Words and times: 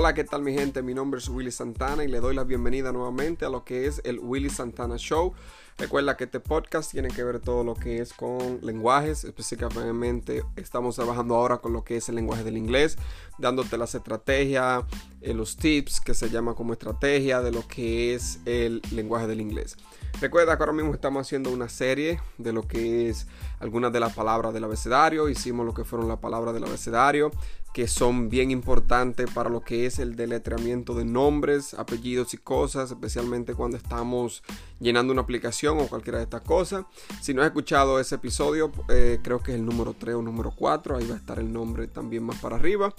Hola, 0.00 0.14
¿qué 0.14 0.24
tal 0.24 0.40
mi 0.40 0.54
gente? 0.54 0.82
Mi 0.82 0.94
nombre 0.94 1.20
es 1.20 1.28
Willy 1.28 1.50
Santana 1.50 2.02
y 2.04 2.08
le 2.08 2.20
doy 2.20 2.34
la 2.34 2.44
bienvenida 2.44 2.90
nuevamente 2.90 3.44
a 3.44 3.50
lo 3.50 3.66
que 3.66 3.84
es 3.84 4.00
el 4.04 4.18
Willy 4.18 4.48
Santana 4.48 4.96
Show. 4.96 5.34
Recuerda 5.76 6.16
que 6.16 6.24
este 6.24 6.40
podcast 6.40 6.90
tiene 6.90 7.08
que 7.08 7.22
ver 7.22 7.38
todo 7.38 7.64
lo 7.64 7.74
que 7.74 7.98
es 7.98 8.14
con 8.14 8.60
lenguajes, 8.62 9.24
específicamente 9.24 10.42
estamos 10.56 10.96
trabajando 10.96 11.34
ahora 11.34 11.58
con 11.58 11.74
lo 11.74 11.84
que 11.84 11.98
es 11.98 12.08
el 12.08 12.14
lenguaje 12.14 12.44
del 12.44 12.56
inglés, 12.56 12.96
dándote 13.36 13.76
las 13.76 13.94
estrategias, 13.94 14.84
eh, 15.22 15.34
los 15.34 15.56
tips 15.56 16.00
que 16.00 16.14
se 16.14 16.30
llama 16.30 16.54
como 16.54 16.72
estrategia 16.72 17.42
de 17.42 17.52
lo 17.52 17.66
que 17.66 18.14
es 18.14 18.40
el 18.46 18.80
lenguaje 18.92 19.26
del 19.26 19.40
inglés. 19.40 19.76
Recuerda 20.20 20.56
que 20.56 20.62
ahora 20.62 20.72
mismo 20.72 20.92
estamos 20.92 21.26
haciendo 21.26 21.50
una 21.50 21.68
serie 21.68 22.20
de 22.36 22.52
lo 22.52 22.66
que 22.68 23.08
es 23.08 23.26
algunas 23.58 23.92
de 23.92 24.00
las 24.00 24.12
palabras 24.14 24.52
del 24.52 24.64
abecedario. 24.64 25.28
Hicimos 25.28 25.64
lo 25.64 25.72
que 25.72 25.84
fueron 25.84 26.08
las 26.08 26.18
palabras 26.18 26.52
del 26.52 26.64
abecedario, 26.64 27.30
que 27.72 27.88
son 27.88 28.28
bien 28.28 28.50
importantes 28.50 29.30
para 29.30 29.48
lo 29.48 29.62
que 29.62 29.86
es 29.86 29.98
el 29.98 30.16
deletreamiento 30.16 30.94
de 30.94 31.04
nombres, 31.04 31.74
apellidos 31.74 32.34
y 32.34 32.38
cosas, 32.38 32.90
especialmente 32.90 33.54
cuando 33.54 33.76
estamos 33.76 34.42
llenando 34.78 35.12
una 35.12 35.22
aplicación 35.22 35.78
o 35.78 35.86
cualquiera 35.86 36.18
de 36.18 36.24
estas 36.24 36.42
cosas. 36.42 36.84
Si 37.22 37.32
no 37.32 37.40
has 37.40 37.46
escuchado 37.46 38.00
ese 38.00 38.16
episodio, 38.16 38.72
eh, 38.88 39.20
creo 39.22 39.42
que 39.42 39.52
es 39.52 39.58
el 39.58 39.64
número 39.64 39.94
3 39.98 40.16
o 40.16 40.22
número 40.22 40.52
4, 40.54 40.96
ahí 40.96 41.06
va 41.06 41.14
a 41.14 41.18
estar 41.18 41.38
el 41.38 41.50
nombre 41.52 41.86
también 41.86 42.24
más 42.24 42.38
para 42.40 42.56
arriba. 42.56 42.92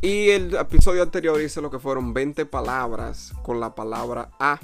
Y 0.00 0.30
el 0.30 0.54
episodio 0.54 1.02
anterior 1.02 1.40
hice 1.40 1.60
lo 1.60 1.70
que 1.70 1.78
fueron 1.78 2.12
20 2.12 2.46
palabras 2.46 3.32
con 3.42 3.60
la 3.60 3.74
palabra 3.74 4.30
A, 4.40 4.58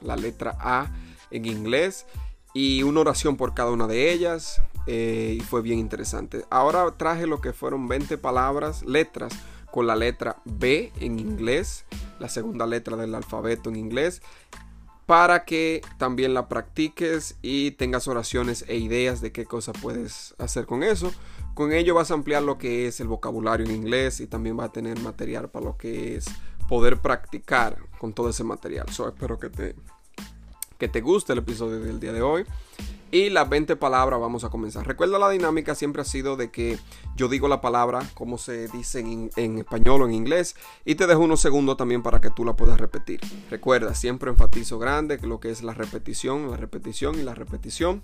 la 0.00 0.16
letra 0.16 0.56
A 0.60 0.92
en 1.30 1.46
inglés 1.46 2.06
y 2.52 2.84
una 2.84 3.00
oración 3.00 3.36
por 3.36 3.54
cada 3.54 3.72
una 3.72 3.86
de 3.86 4.12
ellas 4.12 4.62
eh, 4.86 5.36
y 5.38 5.40
fue 5.40 5.62
bien 5.62 5.78
interesante. 5.78 6.44
Ahora 6.50 6.88
traje 6.96 7.26
lo 7.26 7.40
que 7.40 7.52
fueron 7.52 7.88
20 7.88 8.18
palabras, 8.18 8.82
letras 8.84 9.32
con 9.70 9.86
la 9.88 9.96
letra 9.96 10.36
B 10.44 10.92
en 11.00 11.18
inglés, 11.18 11.84
la 12.20 12.28
segunda 12.28 12.66
letra 12.66 12.96
del 12.96 13.14
alfabeto 13.14 13.70
en 13.70 13.76
inglés, 13.76 14.22
para 15.06 15.44
que 15.44 15.82
también 15.98 16.34
la 16.34 16.48
practiques 16.48 17.36
y 17.42 17.72
tengas 17.72 18.08
oraciones 18.08 18.64
e 18.68 18.76
ideas 18.76 19.20
de 19.20 19.32
qué 19.32 19.44
cosa 19.44 19.72
puedes 19.72 20.34
hacer 20.38 20.66
con 20.66 20.82
eso. 20.82 21.12
Con 21.54 21.72
ello 21.72 21.94
vas 21.94 22.10
a 22.10 22.14
ampliar 22.14 22.42
lo 22.42 22.58
que 22.58 22.86
es 22.86 23.00
el 23.00 23.08
vocabulario 23.08 23.66
en 23.66 23.72
inglés 23.72 24.20
y 24.20 24.26
también 24.26 24.56
vas 24.56 24.70
a 24.70 24.72
tener 24.72 24.98
material 25.00 25.50
para 25.50 25.66
lo 25.66 25.76
que 25.76 26.16
es 26.16 26.26
poder 26.68 26.98
practicar 26.98 27.78
con 27.98 28.12
todo 28.12 28.30
ese 28.30 28.44
material. 28.44 28.88
So, 28.90 29.08
espero 29.08 29.38
que 29.38 29.50
te 29.50 29.76
que 30.78 30.88
te 30.88 31.00
guste 31.00 31.32
el 31.32 31.40
episodio 31.40 31.80
del 31.80 32.00
día 32.00 32.12
de 32.12 32.22
hoy. 32.22 32.44
Y 33.10 33.30
las 33.30 33.48
20 33.48 33.76
palabras 33.76 34.18
vamos 34.18 34.42
a 34.42 34.50
comenzar. 34.50 34.86
Recuerda 34.86 35.20
la 35.20 35.30
dinámica 35.30 35.76
siempre 35.76 36.02
ha 36.02 36.04
sido 36.04 36.36
de 36.36 36.50
que 36.50 36.78
yo 37.14 37.28
digo 37.28 37.46
la 37.46 37.60
palabra 37.60 38.02
como 38.14 38.38
se 38.38 38.66
dice 38.68 38.98
en, 38.98 39.30
en, 39.36 39.58
español 39.58 40.02
o 40.02 40.06
en 40.06 40.14
inglés 40.14 40.56
y 40.84 40.96
te 40.96 41.06
dejo 41.06 41.20
unos 41.20 41.40
segundos 41.40 41.76
también 41.76 42.02
para 42.02 42.20
que 42.20 42.30
tú 42.30 42.44
la 42.44 42.56
puedas 42.56 42.80
repetir. 42.80 43.20
Recuerda, 43.50 43.94
siempre 43.94 44.30
enfatizo 44.30 44.80
grande 44.80 45.18
lo 45.18 45.38
que 45.38 45.50
es 45.50 45.62
la 45.62 45.74
repetición, 45.74 46.50
la 46.50 46.56
repetición 46.56 47.16
y 47.18 47.22
la 47.22 47.34
repetición 47.34 48.02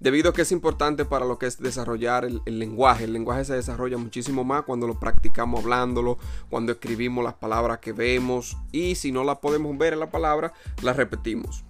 debido 0.00 0.30
a 0.30 0.32
que 0.32 0.42
es 0.42 0.52
importante 0.52 1.04
para 1.04 1.26
lo 1.26 1.38
que 1.38 1.46
es 1.46 1.58
desarrollar 1.58 2.24
el, 2.24 2.42
lenguaje. 2.46 3.04
El 3.04 3.12
lenguaje 3.12 3.44
se 3.44 3.54
desarrolla 3.54 3.96
muchísimo 3.96 4.44
más 4.44 4.64
cuando 4.64 4.86
lo 4.86 4.98
practicamos 4.98 5.60
hablándolo, 5.60 6.18
cuando 6.50 6.72
escribimos 6.72 7.24
las 7.24 7.34
palabras 7.34 7.78
que 7.78 7.92
vemos 7.92 8.56
y 8.72 8.94
si 8.94 9.12
no 9.12 9.24
las 9.24 9.38
podemos 9.38 9.76
ver 9.78 9.92
en 9.92 10.00
la 10.00 10.10
palabra, 10.10 10.52
las 10.82 10.96
repetimos. 10.96 11.64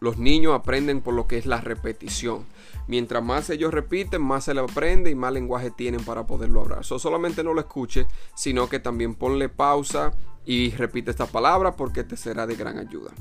Los 0.00 0.18
niños 0.18 0.54
aprenden 0.54 1.00
por 1.00 1.14
lo 1.14 1.28
que 1.28 1.38
es 1.38 1.46
la 1.46 1.60
repetición. 1.60 2.44
Mientras 2.88 3.22
más 3.22 3.48
ellos 3.50 3.72
repiten, 3.72 4.20
más 4.20 4.44
se 4.44 4.54
le 4.54 4.60
aprende 4.60 5.10
y 5.10 5.14
más 5.14 5.32
lenguaje 5.32 5.70
tienen 5.70 6.04
para 6.04 6.26
poderlo 6.26 6.62
hablar. 6.62 6.84
So, 6.84 6.98
solamente 6.98 7.44
no 7.44 7.54
lo 7.54 7.60
escuche, 7.60 8.06
sino 8.34 8.68
que 8.68 8.80
también 8.80 9.14
ponle 9.14 9.48
pausa 9.48 10.12
y 10.44 10.70
repite 10.70 11.12
esta 11.12 11.26
palabra 11.26 11.76
porque 11.76 12.02
te 12.02 12.16
será 12.16 12.48
de 12.48 12.56
gran 12.56 12.78
ayuda. 12.78 13.12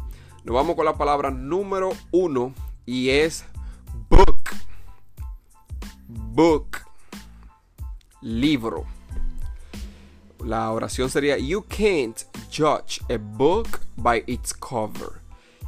Nos 0.44 0.56
vamos 0.56 0.76
con 0.76 0.86
la 0.86 0.98
palabra 0.98 1.30
número 1.30 1.92
uno 2.12 2.54
y 2.88 3.10
es 3.10 3.46
Book. 4.10 4.52
Book. 6.08 6.78
Libro. 8.22 8.86
La 10.44 10.72
oración 10.72 11.10
sería 11.10 11.38
You 11.38 11.64
can't 11.64 12.26
judge 12.50 13.02
a 13.10 13.18
book 13.18 13.80
by 13.96 14.24
its 14.28 14.54
cover. 14.54 15.22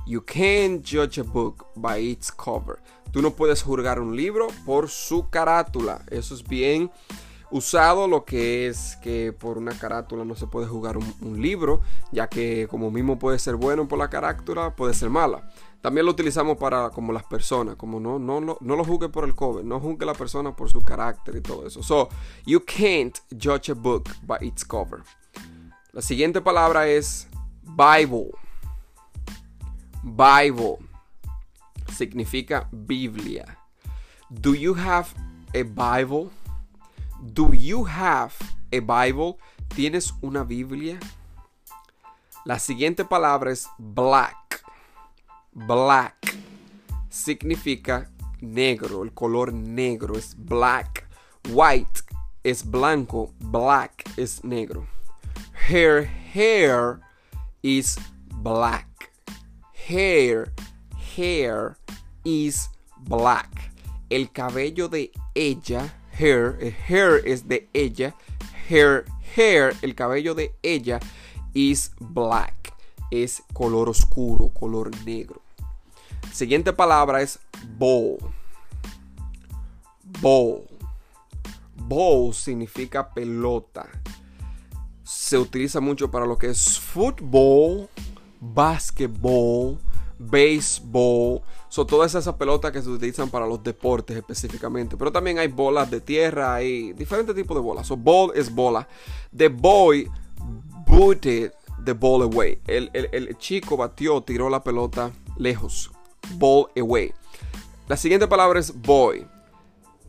You 0.05 0.21
can't 0.21 0.83
judge 0.83 1.19
a 1.19 1.23
book 1.23 1.67
by 1.75 1.99
its 1.99 2.31
cover. 2.31 2.79
Tú 3.11 3.21
no 3.21 3.31
puedes 3.31 3.61
juzgar 3.61 3.99
un 3.99 4.15
libro 4.15 4.47
por 4.65 4.89
su 4.89 5.29
carátula. 5.29 6.03
Eso 6.09 6.33
es 6.33 6.43
bien 6.43 6.91
usado 7.53 8.07
lo 8.07 8.25
que 8.25 8.67
es 8.67 8.97
que 9.03 9.31
por 9.31 9.59
una 9.59 9.77
carátula 9.77 10.25
no 10.25 10.35
se 10.35 10.47
puede 10.47 10.65
jugar 10.65 10.97
un, 10.97 11.41
libro, 11.41 11.81
ya 12.11 12.27
que 12.27 12.67
como 12.67 12.89
mismo 12.89 13.19
puede 13.19 13.37
ser 13.37 13.55
bueno 13.55 13.87
por 13.87 13.99
la 13.99 14.09
carátula, 14.09 14.75
puede 14.75 14.95
ser 14.95 15.11
mala. 15.11 15.47
También 15.83 16.05
lo 16.05 16.13
utilizamos 16.13 16.55
para 16.57 16.91
como 16.91 17.11
las 17.11 17.25
personas, 17.25 17.75
como 17.75 17.99
no, 17.99 18.17
no, 18.17 18.39
no, 18.39 18.57
no 18.61 18.75
lo 18.77 18.85
juzgue 18.85 19.09
por 19.09 19.25
el 19.25 19.35
cover, 19.35 19.65
no 19.65 19.81
juzgue 19.81 20.05
a 20.05 20.05
la 20.05 20.13
persona 20.13 20.55
por 20.55 20.71
su 20.71 20.81
carácter 20.81 21.35
y 21.35 21.41
todo 21.41 21.67
eso. 21.67 21.83
So, 21.83 22.07
you 22.45 22.61
can't 22.61 23.19
judge 23.31 23.69
a 23.69 23.73
book 23.73 24.09
by 24.21 24.37
its 24.39 24.63
cover. 24.63 25.03
La 25.91 26.01
siguiente 26.01 26.39
palabra 26.39 26.87
es 26.87 27.27
Bible. 27.63 28.31
Bible 30.03 30.77
significa 31.91 32.69
Biblia. 32.71 33.57
Do 34.29 34.55
you 34.55 34.75
have 34.75 35.09
a 35.53 35.63
Bible? 35.63 36.29
Do 37.21 37.53
you 37.53 37.85
have 37.85 38.33
a 38.71 38.79
Bible? 38.79 39.35
¿Tienes 39.75 40.13
una 40.21 40.45
Biblia? 40.45 40.97
La 42.45 42.57
siguiente 42.57 43.03
palabra 43.03 43.51
es 43.51 43.67
black. 43.77 44.42
Black 45.55 46.35
significa 47.09 48.09
negro, 48.41 49.03
el 49.03 49.13
color 49.13 49.53
negro 49.53 50.17
es 50.17 50.35
black. 50.37 51.07
White 51.49 52.01
es 52.43 52.63
blanco, 52.69 53.33
black 53.39 54.03
es 54.17 54.43
negro. 54.43 54.87
Her 55.69 56.05
hair 56.05 56.99
is 57.61 57.97
black. 58.41 59.11
Hair, 59.87 60.53
hair 61.15 61.77
is 62.23 62.69
black. 62.97 63.71
El 64.09 64.31
cabello 64.31 64.87
de 64.87 65.11
ella 65.35 65.93
hair, 66.13 66.57
el 66.61 66.73
hair 66.87 67.21
es 67.25 67.47
de 67.47 67.69
ella, 67.73 68.15
hair, 68.69 69.05
hair, 69.35 69.75
el 69.81 69.95
cabello 69.95 70.33
de 70.33 70.53
ella 70.61 70.99
is 71.53 71.91
black, 71.99 72.73
es 73.11 73.43
color 73.53 73.89
oscuro, 73.89 74.49
color 74.49 74.91
negro. 75.05 75.42
Siguiente 76.33 76.73
palabra 76.73 77.21
es 77.21 77.39
bowl. 77.77 78.17
Bowl. 80.19 80.63
Bowl 81.75 82.33
significa 82.33 83.13
pelota. 83.13 83.87
Se 85.03 85.37
utiliza 85.37 85.79
mucho 85.79 86.09
para 86.09 86.25
lo 86.25 86.35
que 86.39 86.47
es 86.47 86.79
fútbol, 86.79 87.87
basketball, 88.39 89.77
béisbol. 90.17 91.41
Son 91.69 91.85
todas 91.85 92.15
esas 92.15 92.33
pelotas 92.33 92.71
que 92.71 92.81
se 92.81 92.89
utilizan 92.89 93.29
para 93.29 93.45
los 93.45 93.61
deportes 93.61 94.17
específicamente. 94.17 94.97
Pero 94.97 95.11
también 95.11 95.37
hay 95.37 95.49
bolas 95.49 95.91
de 95.91 96.01
tierra, 96.01 96.55
hay 96.55 96.93
diferentes 96.93 97.35
tipos 97.35 97.55
de 97.55 97.61
bolas. 97.61 97.85
So 97.85 97.95
ball 97.95 98.31
es 98.33 98.51
bola. 98.51 98.87
The 99.37 99.49
boy 99.49 100.09
booted 100.87 101.51
the 101.85 101.93
ball 101.93 102.23
away. 102.23 102.59
El, 102.65 102.89
el 102.91 103.37
chico 103.37 103.77
batió, 103.77 104.21
tiró 104.23 104.49
la 104.49 104.63
pelota 104.63 105.11
lejos. 105.37 105.91
Ball 106.31 106.67
away. 106.77 107.13
La 107.87 107.97
siguiente 107.97 108.27
palabra 108.27 108.59
es 108.59 108.73
boy. 108.73 109.27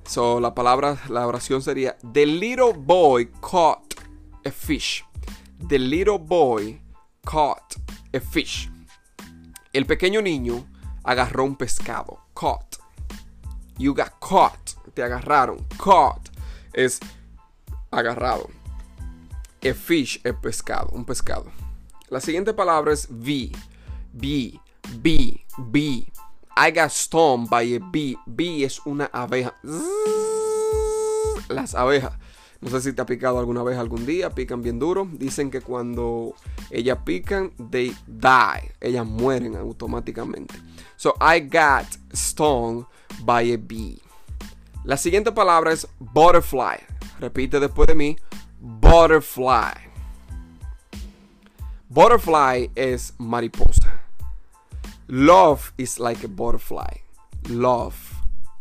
So 0.07 0.39
la 0.41 0.55
palabra, 0.55 0.99
la 1.09 1.27
oración 1.27 1.63
sería 1.63 1.97
The 2.13 2.27
little 2.27 2.73
boy 2.75 3.31
caught 3.41 3.95
a 4.45 4.51
fish. 4.51 5.05
The 5.69 5.79
little 5.79 6.19
boy 6.19 6.81
caught 7.25 7.77
a 8.13 8.21
fish. 8.21 8.71
El 9.73 9.87
pequeño 9.87 10.23
niño 10.23 10.65
agarró 11.03 11.45
un 11.45 11.57
pescado. 11.57 12.19
Caught. 12.35 12.77
You 13.79 13.95
got 13.95 14.13
caught. 14.21 14.75
Te 14.95 15.03
agarraron. 15.03 15.67
Caught 15.83 16.31
es 16.73 17.01
agarrado. 17.91 18.51
A 19.63 19.75
fish 19.75 20.21
es 20.23 20.35
pescado. 20.35 20.91
Un 20.93 21.05
pescado. 21.05 21.51
La 22.09 22.21
siguiente 22.21 22.53
palabra 22.53 22.93
es 22.93 23.09
bee. 23.11 23.51
Bee. 24.13 24.61
Bee. 24.99 25.44
Bee. 25.59 26.07
I 26.57 26.71
got 26.71 26.91
stung 26.93 27.47
by 27.47 27.63
a 27.63 27.81
bee. 27.81 28.17
Bee 28.27 28.65
es 28.65 28.81
una 28.87 29.11
abeja. 29.13 29.55
Las 31.49 31.75
abejas 31.75 32.13
no 32.65 32.71
sé 32.71 32.81
si 32.81 32.93
te 32.95 33.03
ha 33.03 33.07
picado 33.07 33.39
alguna 33.39 33.63
vez 33.63 33.77
algún 33.77 34.07
día, 34.07 34.31
pican 34.31 34.63
bien 34.63 34.79
duro. 34.79 35.07
Dicen 35.13 35.51
que 35.51 35.61
cuando 35.61 36.35
ellas 36.71 36.99
pican, 37.05 37.53
they 37.71 37.95
die. 38.07 38.73
Ellas 38.81 39.05
mueren 39.05 39.55
automáticamente. 39.55 40.55
So 40.97 41.15
I 41.21 41.41
got 41.41 41.85
stung 42.15 42.87
by 43.23 43.53
a 43.53 43.59
bee. 43.59 44.01
La 44.83 44.97
siguiente 44.97 45.31
palabra 45.31 45.73
es 45.73 45.87
butterfly. 45.99 46.79
Repite 47.21 47.61
después 47.61 47.87
de 47.87 47.95
mí. 47.95 48.17
Butterfly. 48.61 49.75
Butterfly 51.91 52.71
es 52.75 53.13
mariposa. 53.19 53.94
Love 55.09 55.73
is 55.77 56.01
like 56.01 56.25
a 56.25 56.29
butterfly. 56.29 56.97
Love 57.51 58.15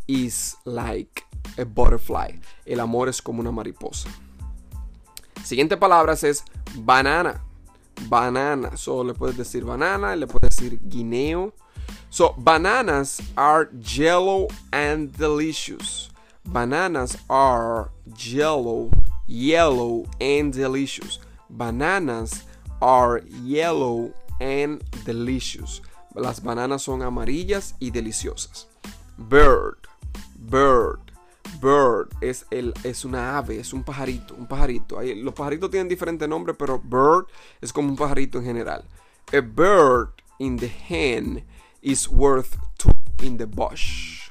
is 0.07 0.57
like 0.65 1.23
a 1.57 1.63
butterfly. 1.63 2.31
El 2.67 2.81
amor 2.81 3.07
es 3.07 3.21
como 3.21 3.41
una 3.41 3.51
mariposa. 3.51 4.09
Siguiente 5.43 5.77
palabra 5.77 6.13
es 6.13 6.43
banana. 6.75 7.41
Banana. 8.09 8.75
So 8.75 9.03
le 9.03 9.13
puedes 9.13 9.37
decir 9.37 9.63
banana, 9.63 10.15
le 10.15 10.27
puedes 10.27 10.49
decir 10.49 10.79
guineo. 10.81 11.53
So 12.09 12.35
bananas 12.37 13.21
are 13.37 13.69
yellow 13.95 14.49
and 14.71 15.11
delicious. 15.17 16.09
Bananas 16.45 17.17
are 17.29 17.91
yellow, 18.17 18.91
yellow 19.27 20.05
and 20.19 20.53
delicious. 20.53 21.19
Bananas 21.49 22.43
are 22.81 23.21
yellow 23.43 24.13
and 24.41 24.83
delicious. 25.05 25.79
Las 26.15 26.43
bananas 26.43 26.81
son 26.83 27.01
amarillas 27.01 27.75
y 27.79 27.91
deliciosas. 27.91 28.67
Bird, 29.17 29.77
bird, 30.35 30.99
bird 31.61 32.09
es, 32.21 32.45
el, 32.51 32.73
es 32.83 33.03
una 33.03 33.37
ave, 33.37 33.59
es 33.59 33.73
un 33.73 33.83
pajarito, 33.83 34.35
un 34.35 34.47
pajarito. 34.47 35.01
los 35.01 35.33
pajaritos 35.33 35.71
tienen 35.71 35.89
diferentes 35.89 36.27
nombres, 36.27 36.55
pero 36.57 36.79
bird 36.79 37.25
es 37.61 37.73
como 37.73 37.89
un 37.89 37.95
pajarito 37.95 38.37
en 38.37 38.45
general. 38.45 38.85
A 39.33 39.41
bird 39.41 40.09
in 40.39 40.57
the 40.57 40.71
hand 40.89 41.43
is 41.81 42.07
worth 42.07 42.57
two 42.77 42.91
in 43.23 43.37
the 43.37 43.45
bush. 43.45 44.29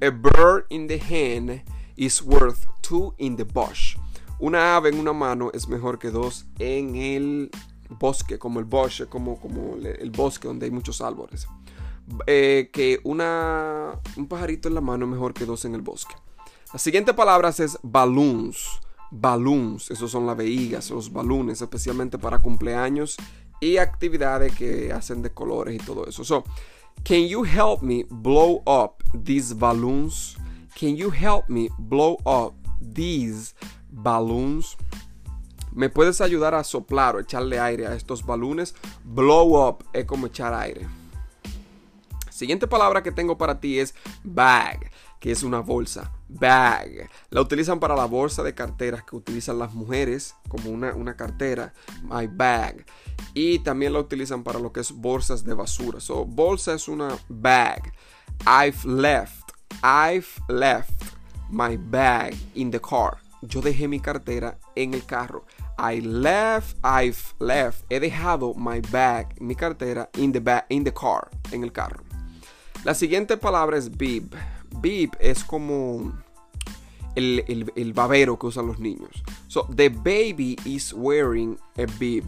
A 0.00 0.10
bird 0.10 0.66
in 0.70 0.86
the 0.86 0.98
hand 0.98 1.62
is 1.96 2.22
worth 2.22 2.66
two 2.82 3.14
in 3.18 3.36
the 3.36 3.44
bush. 3.44 3.96
Una 4.38 4.76
ave 4.76 4.90
en 4.90 4.98
una 4.98 5.12
mano 5.12 5.50
es 5.54 5.68
mejor 5.68 5.98
que 5.98 6.10
dos 6.10 6.44
en 6.58 6.96
el 6.96 7.50
bosque, 7.98 8.38
como 8.38 8.60
el 8.60 8.64
bush, 8.64 9.04
como, 9.04 9.38
como 9.40 9.76
el 9.76 10.10
bosque 10.10 10.48
donde 10.48 10.66
hay 10.66 10.72
muchos 10.72 11.00
árboles. 11.00 11.46
Eh, 12.26 12.70
que 12.72 13.00
una, 13.04 13.98
un 14.16 14.28
pajarito 14.28 14.68
en 14.68 14.74
la 14.74 14.80
mano 14.80 15.06
es 15.06 15.10
mejor 15.10 15.32
que 15.32 15.46
dos 15.46 15.64
en 15.64 15.74
el 15.74 15.82
bosque. 15.82 16.14
La 16.72 16.78
siguiente 16.78 17.14
palabra 17.14 17.50
es 17.50 17.78
balloons. 17.82 18.80
Balloons, 19.10 19.90
esos 19.90 20.10
son 20.10 20.26
las 20.26 20.36
vejigas, 20.36 20.90
los 20.90 21.12
balones, 21.12 21.62
especialmente 21.62 22.18
para 22.18 22.40
cumpleaños 22.40 23.16
y 23.60 23.78
actividades 23.78 24.54
que 24.54 24.92
hacen 24.92 25.22
de 25.22 25.30
colores 25.32 25.74
y 25.74 25.78
todo 25.78 26.06
eso. 26.06 26.24
So, 26.24 26.44
can 27.04 27.26
you 27.26 27.44
help 27.44 27.82
me 27.82 28.04
blow 28.10 28.62
up 28.66 29.02
these 29.24 29.54
balloons? 29.54 30.36
Can 30.78 30.96
you 30.96 31.10
help 31.10 31.48
me 31.48 31.68
blow 31.78 32.18
up 32.26 32.54
these 32.80 33.54
balloons? 33.88 34.76
¿Me 35.74 35.88
puedes 35.88 36.20
ayudar 36.20 36.54
a 36.54 36.62
soplar 36.62 37.16
o 37.16 37.20
echarle 37.20 37.58
aire 37.58 37.88
a 37.88 37.96
estos 37.96 38.24
balones? 38.24 38.76
Blow 39.02 39.68
up 39.68 39.84
es 39.92 40.04
como 40.04 40.28
echar 40.28 40.54
aire. 40.54 40.86
Siguiente 42.30 42.68
palabra 42.68 43.02
que 43.02 43.10
tengo 43.10 43.36
para 43.36 43.58
ti 43.58 43.80
es 43.80 43.92
bag, 44.22 44.88
que 45.18 45.32
es 45.32 45.42
una 45.42 45.58
bolsa. 45.58 46.12
Bag. 46.28 47.10
La 47.30 47.40
utilizan 47.40 47.80
para 47.80 47.96
la 47.96 48.04
bolsa 48.04 48.44
de 48.44 48.54
carteras 48.54 49.02
que 49.02 49.16
utilizan 49.16 49.58
las 49.58 49.74
mujeres 49.74 50.36
como 50.48 50.70
una, 50.70 50.94
una 50.94 51.16
cartera. 51.16 51.74
My 52.02 52.28
bag. 52.28 52.86
Y 53.34 53.58
también 53.58 53.94
la 53.94 53.98
utilizan 53.98 54.44
para 54.44 54.60
lo 54.60 54.72
que 54.72 54.78
es 54.78 54.92
bolsas 54.92 55.44
de 55.44 55.54
basura. 55.54 55.98
So, 55.98 56.24
bolsa 56.24 56.74
es 56.74 56.86
una 56.86 57.18
bag. 57.28 57.92
I've 58.46 58.84
left. 58.84 59.50
I've 59.82 60.28
left 60.48 61.02
my 61.50 61.76
bag 61.76 62.36
in 62.54 62.70
the 62.70 62.80
car. 62.80 63.18
Yo 63.42 63.60
dejé 63.60 63.88
mi 63.88 63.98
cartera 63.98 64.56
en 64.76 64.94
el 64.94 65.04
carro. 65.04 65.44
I 65.78 66.00
left, 66.00 66.76
I've 66.82 67.34
left. 67.38 67.84
He 67.90 67.98
dejado 68.00 68.54
my 68.54 68.80
bag, 68.80 69.40
mi 69.40 69.54
cartera, 69.54 70.08
in 70.14 70.32
the, 70.32 70.64
in 70.68 70.84
the 70.84 70.92
car, 70.92 71.30
en 71.52 71.64
el 71.64 71.70
carro. 71.70 72.04
La 72.84 72.94
siguiente 72.94 73.36
palabra 73.36 73.78
es 73.78 73.90
bib. 73.90 74.34
Bib 74.80 75.16
es 75.18 75.42
como 75.42 76.12
el, 77.14 77.72
el, 77.76 77.92
babero 77.92 78.38
que 78.38 78.46
usan 78.48 78.66
los 78.66 78.78
niños. 78.78 79.22
So, 79.48 79.66
the 79.74 79.88
baby 79.88 80.56
is 80.64 80.92
wearing 80.92 81.58
a 81.78 81.86
bib. 81.98 82.24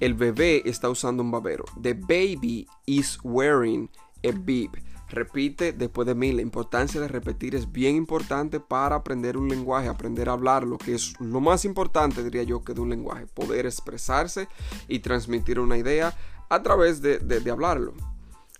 El 0.00 0.14
bebé 0.14 0.62
está 0.64 0.88
usando 0.88 1.22
un 1.22 1.30
babero. 1.30 1.64
The 1.80 1.94
baby 1.94 2.66
is 2.86 3.18
wearing 3.22 3.88
a 4.24 4.32
bib. 4.32 4.70
Repite 5.12 5.72
después 5.72 6.06
de 6.06 6.14
mí. 6.14 6.32
La 6.32 6.42
importancia 6.42 7.00
de 7.00 7.06
repetir 7.06 7.54
es 7.54 7.70
bien 7.70 7.94
importante 7.94 8.58
para 8.58 8.96
aprender 8.96 9.36
un 9.36 9.48
lenguaje, 9.48 9.86
aprender 9.86 10.28
a 10.28 10.32
hablar, 10.32 10.64
lo 10.64 10.78
que 10.78 10.94
es 10.94 11.14
lo 11.20 11.40
más 11.40 11.64
importante, 11.64 12.24
diría 12.24 12.42
yo, 12.42 12.64
que 12.64 12.74
de 12.74 12.80
un 12.80 12.90
lenguaje. 12.90 13.26
Poder 13.26 13.66
expresarse 13.66 14.48
y 14.88 14.98
transmitir 14.98 15.60
una 15.60 15.76
idea 15.76 16.16
a 16.48 16.62
través 16.62 17.00
de, 17.00 17.18
de 17.18 17.50
hablarlo. 17.50 17.92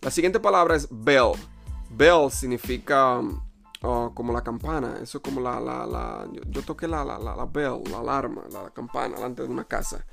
La 0.03 0.11
siguiente 0.11 0.41
palabra 0.41 0.77
es 0.77 0.89
bell. 0.91 1.33
Bell 1.91 2.31
significa 2.31 3.21
uh, 3.21 4.13
como 4.15 4.33
la 4.33 4.43
campana. 4.43 4.97
Eso 5.01 5.19
es 5.19 5.23
como 5.23 5.41
la. 5.41 5.61
la, 5.61 5.87
la 5.87 6.29
yo, 6.33 6.63
toqué 6.63 6.89
la, 6.89 7.05
la, 7.05 7.19
la, 7.19 7.45
bell, 7.47 7.83
la 7.91 7.99
alarma, 7.99 8.43
la, 8.51 8.71
campana 8.71 9.17
delante 9.17 9.43
de 9.43 9.49
una 9.49 9.65
casa. 9.65 10.05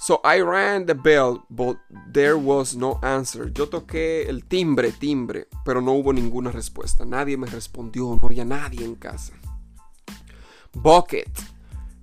So 0.00 0.20
I 0.24 0.40
rang 0.40 0.86
the 0.86 0.94
bell, 0.94 1.44
but 1.50 1.76
there 2.10 2.38
was 2.38 2.74
no 2.74 2.98
answer. 3.02 3.50
Yo 3.50 3.66
toqué 3.66 4.28
el 4.28 4.40
timbre, 4.48 4.92
timbre, 4.92 5.46
pero 5.64 5.80
no 5.80 5.92
hubo 5.92 6.12
ninguna 6.12 6.50
respuesta. 6.50 7.04
Nadie 7.04 7.36
me 7.36 7.46
respondió, 7.46 8.18
no 8.20 8.26
había 8.26 8.44
nadie 8.44 8.84
en 8.84 8.94
casa. 8.96 9.34
Bucket. 10.72 11.28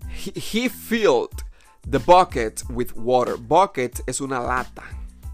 he 0.09 0.69
filled 0.69 1.43
the 1.89 1.99
bucket 1.99 2.63
with 2.69 2.93
water. 2.95 3.35
Bucket 3.37 4.01
es 4.07 4.21
una 4.21 4.39
lata 4.39 4.83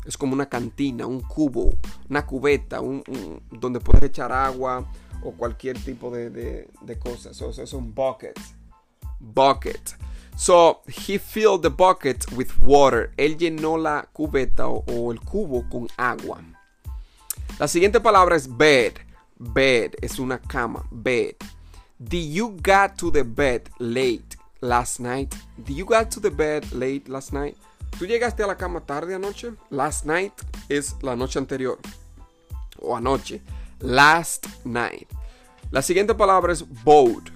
es 0.06 0.18
como 0.18 0.34
una 0.34 0.48
cantina, 0.48 1.06
un 1.06 1.22
cubo, 1.22 1.74
una 2.10 2.26
cubeta, 2.26 2.82
un, 2.82 3.04
donde 3.52 3.80
puedes 3.80 4.04
echar 4.04 4.32
agua 4.32 4.86
o 5.24 5.32
cualquier 5.32 5.80
tipo 5.80 6.12
de, 6.12 6.30
de, 6.30 7.00
cosas. 7.00 7.40
Eso 7.40 7.62
es 7.62 7.74
un 7.74 7.94
bucket. 7.94 8.38
Bucket. 9.20 9.92
So, 10.36 10.82
he 10.88 11.18
filled 11.18 11.62
the 11.62 11.70
bucket 11.70 12.32
with 12.32 12.58
water. 12.60 13.12
Él 13.18 13.38
llenó 13.38 13.78
la 13.78 14.06
cubeta 14.14 14.68
o, 14.68 15.12
el 15.12 15.20
cubo 15.20 15.64
con 15.70 15.88
agua. 15.98 16.42
La 17.60 17.68
siguiente 17.68 18.00
palabra 18.00 18.36
es 18.36 18.48
bed. 18.48 18.94
Bed 19.38 19.96
es 20.02 20.20
una 20.20 20.40
cama. 20.40 20.86
Bed. 20.92 21.36
Did 22.00 22.34
you 22.34 22.58
get 22.62 22.98
to 22.98 23.12
the 23.12 23.24
bed 23.24 23.70
late 23.80 24.36
last 24.62 25.00
night? 25.00 25.36
Did 25.64 25.78
you 25.78 25.86
get 25.86 26.10
to 26.12 26.20
the 26.20 26.32
bed 26.32 26.72
late 26.74 27.08
last 27.08 27.32
night? 27.32 27.56
¿Tú 27.98 28.08
llegaste 28.08 28.44
a 28.44 28.48
la 28.48 28.56
cama 28.56 28.82
tarde 28.82 29.14
anoche? 29.14 29.54
Last 29.70 30.06
night 30.06 30.34
es 30.68 30.96
la 31.04 31.16
noche 31.16 31.38
anterior. 31.38 31.78
O 32.82 32.96
anoche. 32.96 33.42
Last 33.80 34.48
night. 34.66 35.08
La 35.72 35.82
siguiente 35.82 36.16
palabra 36.16 36.52
es 36.52 36.64
boat. 36.84 37.30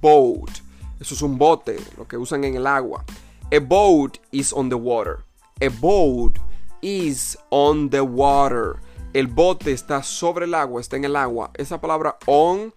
Boat. 0.00 0.63
Eso 1.04 1.12
es 1.12 1.20
un 1.20 1.36
bote, 1.36 1.76
lo 1.98 2.08
que 2.08 2.16
usan 2.16 2.44
en 2.44 2.54
el 2.54 2.66
agua. 2.66 3.04
A 3.52 3.58
boat 3.58 4.16
is 4.30 4.54
on 4.54 4.70
the 4.70 4.74
water. 4.74 5.18
A 5.60 5.68
boat 5.68 6.38
is 6.80 7.36
on 7.50 7.90
the 7.90 8.00
water. 8.00 8.76
El 9.12 9.26
bote 9.26 9.70
está 9.70 10.02
sobre 10.02 10.46
el 10.46 10.54
agua, 10.54 10.80
está 10.80 10.96
en 10.96 11.04
el 11.04 11.14
agua. 11.14 11.50
Esa 11.58 11.78
palabra 11.78 12.16
on, 12.24 12.72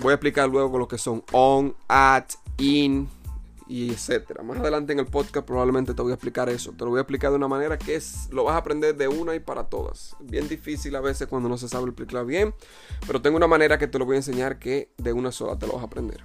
voy 0.00 0.12
a 0.12 0.14
explicar 0.14 0.48
luego 0.48 0.78
lo 0.78 0.86
que 0.86 0.96
son 0.96 1.24
on, 1.32 1.74
at, 1.88 2.34
in, 2.58 3.08
y 3.66 3.90
etcétera. 3.90 4.44
Más 4.44 4.58
adelante 4.58 4.92
en 4.92 5.00
el 5.00 5.06
podcast 5.06 5.44
probablemente 5.44 5.92
te 5.92 6.02
voy 6.02 6.12
a 6.12 6.14
explicar 6.14 6.48
eso. 6.48 6.70
Te 6.70 6.84
lo 6.84 6.90
voy 6.90 6.98
a 6.98 7.02
explicar 7.02 7.30
de 7.30 7.36
una 7.36 7.48
manera 7.48 7.76
que 7.76 7.96
es, 7.96 8.28
lo 8.30 8.44
vas 8.44 8.54
a 8.54 8.58
aprender 8.58 8.96
de 8.96 9.08
una 9.08 9.34
y 9.34 9.40
para 9.40 9.64
todas. 9.64 10.14
Bien 10.20 10.46
difícil 10.46 10.94
a 10.94 11.00
veces 11.00 11.26
cuando 11.26 11.48
no 11.48 11.58
se 11.58 11.68
sabe 11.68 11.86
explicar 11.86 12.24
bien, 12.24 12.54
pero 13.08 13.20
tengo 13.20 13.36
una 13.36 13.48
manera 13.48 13.76
que 13.76 13.88
te 13.88 13.98
lo 13.98 14.06
voy 14.06 14.14
a 14.14 14.18
enseñar 14.18 14.60
que 14.60 14.92
de 14.98 15.12
una 15.12 15.32
sola 15.32 15.58
te 15.58 15.66
lo 15.66 15.72
vas 15.72 15.82
a 15.82 15.86
aprender. 15.86 16.24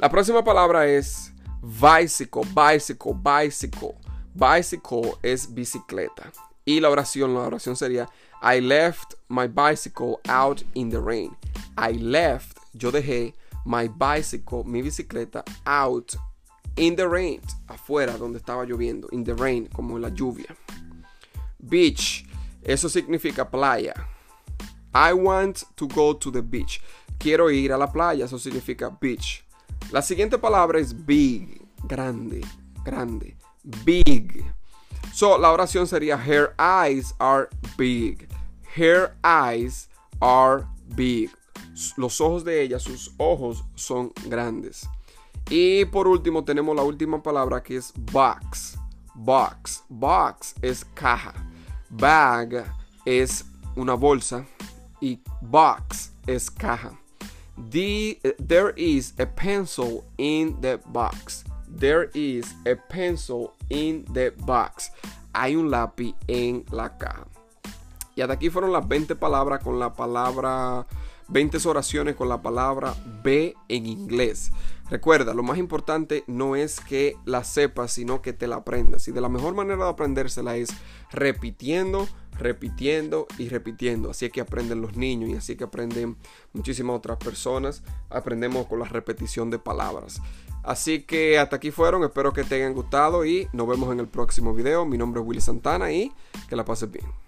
La 0.00 0.08
próxima 0.08 0.44
palabra 0.44 0.86
es 0.86 1.32
bicycle, 1.60 2.42
bicycle, 2.54 3.14
bicycle. 3.14 3.96
Bicycle 4.32 5.14
es 5.24 5.52
bicicleta. 5.52 6.30
Y 6.64 6.78
la 6.78 6.88
oración, 6.88 7.34
la 7.34 7.40
oración 7.40 7.74
sería 7.74 8.08
I 8.40 8.60
left 8.60 9.14
my 9.28 9.48
bicycle 9.48 10.20
out 10.28 10.62
in 10.74 10.88
the 10.88 11.00
rain. 11.00 11.36
I 11.76 11.94
left, 11.94 12.58
yo 12.74 12.92
dejé 12.92 13.34
my 13.64 13.88
bicycle, 13.88 14.62
mi 14.64 14.82
bicicleta 14.82 15.42
out 15.66 16.14
In 16.76 16.94
the 16.94 17.08
rain, 17.08 17.40
afuera 17.66 18.16
donde 18.16 18.38
estaba 18.38 18.64
lloviendo. 18.64 19.08
In 19.10 19.24
the 19.24 19.34
rain, 19.34 19.66
como 19.66 19.96
en 19.96 20.02
la 20.02 20.10
lluvia. 20.10 20.56
Beach, 21.58 22.24
eso 22.62 22.88
significa 22.88 23.50
playa. 23.50 23.94
I 24.94 25.12
want 25.12 25.64
to 25.74 25.88
go 25.88 26.14
to 26.14 26.30
the 26.30 26.40
beach. 26.40 26.80
Quiero 27.18 27.50
ir 27.50 27.72
a 27.72 27.76
la 27.76 27.88
playa, 27.88 28.26
eso 28.26 28.38
significa 28.38 28.90
beach. 28.90 29.44
La 29.90 30.02
siguiente 30.02 30.38
palabra 30.38 30.78
es 30.78 31.06
big, 31.06 31.62
grande, 31.84 32.42
grande. 32.84 33.36
Big. 33.84 34.44
So, 35.12 35.38
la 35.38 35.50
oración 35.50 35.86
sería 35.86 36.16
Her 36.16 36.54
eyes 36.58 37.14
are 37.18 37.48
big. 37.76 38.28
Her 38.76 39.16
eyes 39.24 39.88
are 40.20 40.64
big. 40.94 41.30
Los 41.96 42.20
ojos 42.20 42.44
de 42.44 42.62
ella, 42.62 42.78
sus 42.78 43.12
ojos 43.16 43.64
son 43.74 44.12
grandes. 44.26 44.88
Y 45.50 45.86
por 45.86 46.06
último 46.06 46.44
tenemos 46.44 46.76
la 46.76 46.82
última 46.82 47.22
palabra 47.22 47.62
que 47.62 47.76
es 47.76 47.92
box. 48.12 48.78
box. 49.14 49.82
Box 49.88 50.54
es 50.60 50.84
caja. 50.94 51.32
Bag 51.88 52.64
es 53.04 53.44
una 53.74 53.94
bolsa 53.94 54.44
y 55.00 55.20
box 55.40 56.12
es 56.26 56.50
caja. 56.50 56.92
The, 57.70 58.18
there 58.38 58.72
is 58.76 59.14
a 59.18 59.26
pencil 59.26 60.04
in 60.16 60.60
the 60.60 60.80
box. 60.86 61.44
There 61.68 62.10
is 62.14 62.54
a 62.66 62.76
pencil 62.76 63.52
in 63.68 64.04
the 64.12 64.30
box. 64.30 64.90
Hay 65.34 65.56
un 65.56 65.70
lápiz 65.70 66.14
en 66.26 66.64
la 66.70 66.96
caja. 66.96 67.26
Y 68.16 68.22
hasta 68.22 68.34
aquí 68.34 68.50
fueron 68.50 68.72
las 68.72 68.86
20 68.88 69.14
palabras 69.16 69.62
con 69.62 69.78
la 69.78 69.92
palabra 69.92 70.86
20 71.28 71.68
oraciones 71.68 72.16
con 72.16 72.28
la 72.28 72.42
palabra 72.42 72.94
B 73.22 73.54
en 73.68 73.86
inglés. 73.86 74.50
Recuerda, 74.90 75.34
lo 75.34 75.42
más 75.42 75.58
importante 75.58 76.24
no 76.26 76.56
es 76.56 76.80
que 76.80 77.16
la 77.26 77.44
sepas, 77.44 77.92
sino 77.92 78.22
que 78.22 78.32
te 78.32 78.46
la 78.46 78.56
aprendas. 78.56 79.06
Y 79.08 79.12
de 79.12 79.20
la 79.20 79.28
mejor 79.28 79.54
manera 79.54 79.84
de 79.84 79.90
aprendérsela 79.90 80.56
es 80.56 80.70
repitiendo, 81.10 82.08
repitiendo 82.38 83.26
y 83.38 83.48
repitiendo. 83.48 84.10
Así 84.10 84.26
es 84.26 84.32
que 84.32 84.40
aprenden 84.40 84.80
los 84.80 84.96
niños 84.96 85.30
y 85.30 85.34
así 85.34 85.56
que 85.56 85.64
aprenden 85.64 86.16
muchísimas 86.52 86.96
otras 86.96 87.18
personas. 87.18 87.82
Aprendemos 88.10 88.66
con 88.66 88.78
la 88.78 88.86
repetición 88.86 89.50
de 89.50 89.58
palabras. 89.58 90.20
Así 90.62 91.02
que 91.02 91.38
hasta 91.38 91.56
aquí 91.56 91.70
fueron, 91.70 92.04
espero 92.04 92.32
que 92.32 92.44
te 92.44 92.56
hayan 92.56 92.74
gustado 92.74 93.24
y 93.24 93.48
nos 93.52 93.68
vemos 93.68 93.92
en 93.92 94.00
el 94.00 94.08
próximo 94.08 94.54
video. 94.54 94.84
Mi 94.84 94.98
nombre 94.98 95.20
es 95.20 95.26
Willy 95.26 95.40
Santana 95.40 95.92
y 95.92 96.12
que 96.48 96.56
la 96.56 96.64
pases 96.64 96.90
bien. 96.90 97.27